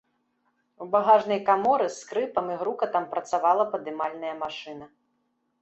У 0.85 0.87
багажнай 0.95 1.41
каморы 1.49 1.89
з 1.89 1.93
скрыпам 2.03 2.45
і 2.53 2.57
грукатам 2.63 3.03
працавала 3.15 3.63
падымальная 3.75 4.33
машына. 4.45 4.85